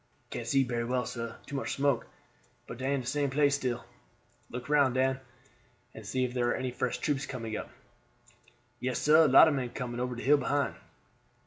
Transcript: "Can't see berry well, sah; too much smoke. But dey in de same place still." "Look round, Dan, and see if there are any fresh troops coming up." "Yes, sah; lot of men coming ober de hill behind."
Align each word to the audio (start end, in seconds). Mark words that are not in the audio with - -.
"Can't 0.31 0.47
see 0.47 0.63
berry 0.63 0.83
well, 0.83 1.05
sah; 1.05 1.35
too 1.45 1.55
much 1.55 1.75
smoke. 1.75 2.07
But 2.65 2.79
dey 2.79 2.91
in 2.91 3.01
de 3.01 3.05
same 3.05 3.29
place 3.29 3.53
still." 3.53 3.85
"Look 4.49 4.67
round, 4.67 4.95
Dan, 4.95 5.19
and 5.93 6.07
see 6.07 6.25
if 6.25 6.33
there 6.33 6.47
are 6.47 6.55
any 6.55 6.71
fresh 6.71 6.97
troops 6.97 7.27
coming 7.27 7.55
up." 7.55 7.69
"Yes, 8.79 8.97
sah; 8.97 9.25
lot 9.25 9.47
of 9.47 9.53
men 9.53 9.69
coming 9.69 9.99
ober 9.99 10.15
de 10.15 10.23
hill 10.23 10.37
behind." 10.37 10.73